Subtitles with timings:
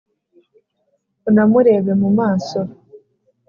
[1.29, 2.59] unamureba mu maso.